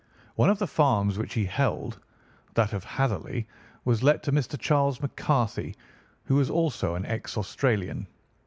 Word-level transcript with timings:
One 0.33 0.49
of 0.49 0.57
the 0.57 0.65
farms 0.65 1.19
which 1.19 1.35
he 1.35 1.45
held, 1.45 1.99
that 2.55 2.73
of 2.73 2.83
Hatherley, 2.83 3.45
was 3.85 4.01
let 4.01 4.23
to 4.23 4.31
Mr. 4.31 4.57
Charles 4.59 4.99
McCarthy, 4.99 5.75
who 6.25 6.33
was 6.37 6.49
also 6.49 6.95
an 6.95 7.05
ex 7.05 7.37
Australian. 7.37 8.07